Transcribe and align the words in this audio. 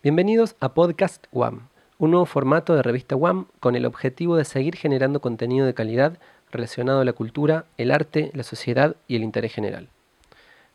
Bienvenidos 0.00 0.54
a 0.60 0.74
Podcast 0.74 1.26
WAM, 1.32 1.70
un 1.98 2.12
nuevo 2.12 2.24
formato 2.24 2.76
de 2.76 2.84
revista 2.84 3.16
WAM 3.16 3.46
con 3.58 3.74
el 3.74 3.84
objetivo 3.84 4.36
de 4.36 4.44
seguir 4.44 4.76
generando 4.76 5.20
contenido 5.20 5.66
de 5.66 5.74
calidad 5.74 6.20
relacionado 6.52 7.00
a 7.00 7.04
la 7.04 7.12
cultura, 7.12 7.64
el 7.78 7.90
arte, 7.90 8.30
la 8.32 8.44
sociedad 8.44 8.94
y 9.08 9.16
el 9.16 9.24
interés 9.24 9.52
general. 9.52 9.88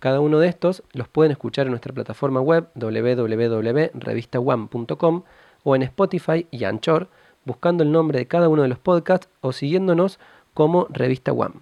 Cada 0.00 0.18
uno 0.18 0.40
de 0.40 0.48
estos 0.48 0.82
los 0.92 1.06
pueden 1.06 1.30
escuchar 1.30 1.66
en 1.66 1.70
nuestra 1.70 1.92
plataforma 1.92 2.40
web 2.40 2.66
www.revistawam.com 2.74 5.22
o 5.62 5.76
en 5.76 5.82
Spotify 5.84 6.48
y 6.50 6.64
Anchor, 6.64 7.06
buscando 7.44 7.84
el 7.84 7.92
nombre 7.92 8.18
de 8.18 8.26
cada 8.26 8.48
uno 8.48 8.62
de 8.62 8.68
los 8.68 8.80
podcasts 8.80 9.28
o 9.40 9.52
siguiéndonos 9.52 10.18
como 10.52 10.88
Revista 10.90 11.32
WAM. 11.32 11.60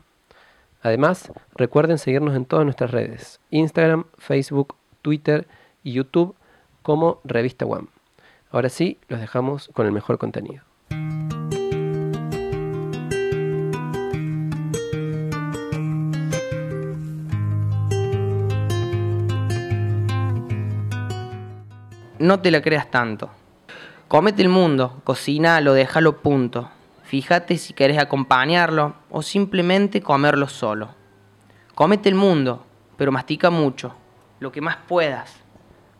Además, 0.80 1.30
recuerden 1.56 1.98
seguirnos 1.98 2.34
en 2.34 2.46
todas 2.46 2.64
nuestras 2.64 2.90
redes, 2.90 3.38
Instagram, 3.50 4.06
Facebook, 4.16 4.76
Twitter 5.02 5.46
y 5.84 5.92
YouTube 5.92 6.34
como 6.82 7.20
Revista 7.24 7.66
WAM. 7.66 7.88
Ahora 8.50 8.68
sí, 8.68 8.98
los 9.08 9.20
dejamos 9.20 9.70
con 9.72 9.86
el 9.86 9.92
mejor 9.92 10.18
contenido. 10.18 10.64
No 22.18 22.40
te 22.40 22.50
la 22.50 22.60
creas 22.60 22.90
tanto. 22.90 23.30
Cómete 24.06 24.42
el 24.42 24.50
mundo, 24.50 25.00
cocínalo, 25.04 25.72
déjalo 25.72 26.20
punto. 26.20 26.68
Fíjate 27.04 27.56
si 27.56 27.72
querés 27.72 27.98
acompañarlo 27.98 28.94
o 29.08 29.22
simplemente 29.22 30.02
comerlo 30.02 30.46
solo. 30.46 30.90
Cómete 31.74 32.08
el 32.10 32.14
mundo, 32.14 32.66
pero 32.98 33.10
mastica 33.10 33.48
mucho, 33.48 33.94
lo 34.38 34.52
que 34.52 34.60
más 34.60 34.76
puedas. 34.86 35.34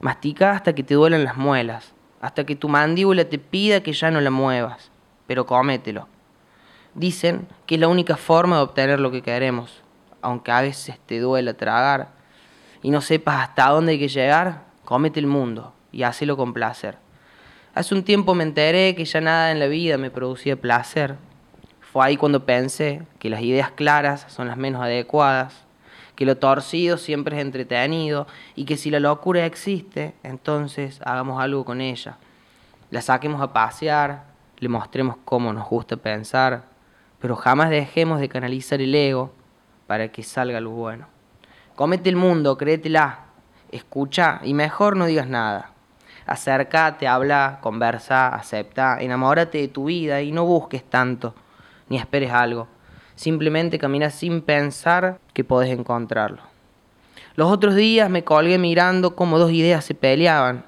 Mastica 0.01 0.53
hasta 0.53 0.75
que 0.75 0.83
te 0.83 0.95
duelen 0.95 1.25
las 1.25 1.37
muelas, 1.37 1.93
hasta 2.23 2.45
que 2.45 2.57
tu 2.57 2.69
mandíbula 2.69 3.27
te 3.27 3.39
pida 3.39 3.83
que 3.83 3.93
ya 3.93 4.11
no 4.11 4.21
la 4.21 4.31
muevas, 4.31 4.91
pero 5.27 5.45
cómetelo. 5.45 6.09
Dicen 6.95 7.47
que 7.67 7.75
es 7.75 7.81
la 7.81 7.89
única 7.89 8.17
forma 8.17 8.57
de 8.57 8.63
obtener 8.63 8.99
lo 8.99 9.11
que 9.11 9.23
queremos, 9.23 9.83
aunque 10.23 10.53
a 10.53 10.63
veces 10.63 10.99
te 11.05 11.21
duela 11.21 11.55
tragar 11.55 12.09
y 12.83 12.91
no 12.91 13.03
sepas 13.03 13.43
hasta 13.43 13.69
dónde 13.69 13.93
hay 13.93 13.99
que 13.99 14.09
llegar, 14.09 14.65
cómete 14.87 15.21
el 15.21 15.27
mundo 15.27 15.75
y 15.93 16.03
hacelo 16.03 16.37
con 16.37 16.55
placer. 16.55 16.97
Hace 17.75 17.95
un 17.95 18.03
tiempo 18.03 18.35
me 18.35 18.43
enteré 18.43 18.95
que 18.95 19.05
ya 19.05 19.21
nada 19.21 19.53
en 19.53 19.59
la 19.59 19.67
vida 19.67 19.99
me 19.99 20.11
producía 20.11 20.57
placer. 20.57 21.17
Fue 21.81 22.05
ahí 22.07 22.17
cuando 22.17 22.45
pensé 22.47 23.03
que 23.19 23.31
las 23.31 23.43
ideas 23.43 23.71
claras 23.71 24.25
son 24.29 24.49
las 24.49 24.57
menos 24.57 24.83
adecuadas, 24.83 25.65
que 26.21 26.27
lo 26.27 26.37
torcido 26.37 26.99
siempre 26.99 27.35
es 27.35 27.41
entretenido 27.41 28.27
y 28.55 28.67
que 28.67 28.77
si 28.77 28.91
la 28.91 29.01
locura 29.01 29.47
existe, 29.47 30.13
entonces 30.23 31.01
hagamos 31.03 31.43
algo 31.43 31.65
con 31.65 31.81
ella. 31.81 32.19
La 32.91 33.01
saquemos 33.01 33.41
a 33.41 33.55
pasear, 33.55 34.25
le 34.59 34.69
mostremos 34.69 35.17
cómo 35.25 35.51
nos 35.55 35.67
gusta 35.67 35.97
pensar, 35.97 36.65
pero 37.21 37.37
jamás 37.37 37.71
dejemos 37.71 38.21
de 38.21 38.29
canalizar 38.29 38.83
el 38.83 38.95
ego 38.95 39.33
para 39.87 40.09
que 40.09 40.23
salga 40.23 40.61
lo 40.61 40.73
bueno. 40.73 41.07
Comete 41.75 42.11
el 42.11 42.17
mundo, 42.17 42.59
créetela, 42.59 43.21
escucha 43.73 44.43
y 44.45 44.53
mejor 44.53 44.99
no 44.99 45.07
digas 45.07 45.27
nada. 45.27 45.71
Acércate, 46.27 47.09
habla, 47.09 47.61
conversa, 47.63 48.29
acepta, 48.29 48.99
enamórate 49.01 49.57
de 49.57 49.69
tu 49.69 49.87
vida 49.87 50.21
y 50.21 50.33
no 50.33 50.45
busques 50.45 50.85
tanto, 50.85 51.35
ni 51.89 51.97
esperes 51.97 52.31
algo. 52.31 52.69
Simplemente 53.21 53.79
camina 53.79 54.09
sin 54.09 54.41
pensar 54.41 55.21
que 55.35 55.45
podés 55.45 55.79
encontrarlo. 55.79 56.41
Los 57.35 57.53
otros 57.53 57.75
días 57.75 58.09
me 58.09 58.25
colgué 58.25 58.57
mirando 58.57 59.15
cómo 59.15 59.39
dos 59.39 59.53
ideas 59.53 59.85
se 59.85 59.95
peleaban. 59.95 60.65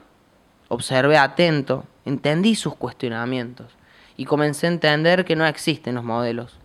Observé 0.69 1.17
atento, 1.17 1.85
entendí 2.05 2.55
sus 2.55 2.75
cuestionamientos 2.75 3.75
y 4.19 4.27
comencé 4.27 4.67
a 4.67 4.71
entender 4.71 5.25
que 5.25 5.35
no 5.35 5.47
existen 5.47 5.95
los 5.95 6.05
modelos. 6.05 6.59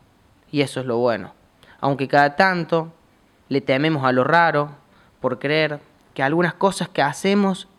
Y 0.52 0.60
eso 0.60 0.82
es 0.82 0.86
lo 0.86 0.98
bueno. 0.98 1.34
Aunque 1.80 2.10
cada 2.10 2.36
tanto 2.36 2.92
le 3.48 3.62
tememos 3.62 4.04
a 4.04 4.12
lo 4.12 4.26
raro 4.26 4.72
por 5.22 5.40
creer 5.40 5.80
que 6.14 6.22
algunas 6.22 6.54
cosas 6.54 6.90
que 6.90 7.02
hacemos 7.02 7.70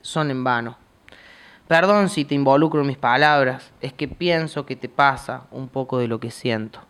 son 0.00 0.32
en 0.32 0.42
vano. 0.42 0.78
Perdón 1.68 2.08
si 2.08 2.24
te 2.24 2.34
involucro 2.34 2.80
en 2.80 2.88
mis 2.88 2.98
palabras, 2.98 3.70
es 3.80 3.92
que 3.92 4.08
pienso 4.08 4.66
que 4.66 4.74
te 4.74 4.88
pasa 4.88 5.44
un 5.52 5.68
poco 5.68 5.98
de 5.98 6.08
lo 6.08 6.18
que 6.18 6.32
siento. 6.32 6.80